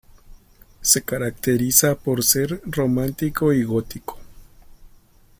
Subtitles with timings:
[0.81, 4.17] Se caracteriza por ser romántico y gótico.